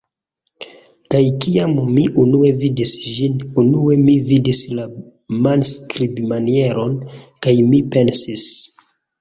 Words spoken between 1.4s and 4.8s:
kiam mi unue vidis ĝin, unue mi vidis